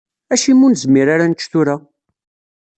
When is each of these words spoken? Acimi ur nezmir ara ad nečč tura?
Acimi 0.33 0.63
ur 0.65 0.71
nezmir 0.71 1.07
ara 1.09 1.23
ad 1.25 1.29
nečč 1.31 1.43
tura? 1.51 1.75